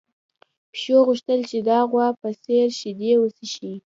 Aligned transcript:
پيشو 0.71 0.97
غوښتل 1.07 1.39
چې 1.49 1.57
د 1.67 1.69
غوا 1.89 2.07
په 2.21 2.29
څېر 2.43 2.67
شیدې 2.79 3.13
وڅښي. 3.17 3.73